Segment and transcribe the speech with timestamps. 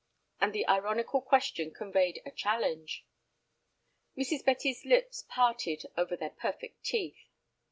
[0.39, 3.05] and the ironical question conveyed a challenge.
[4.17, 4.43] Mrs.
[4.43, 7.27] Betty's lips parted over their perfect teeth.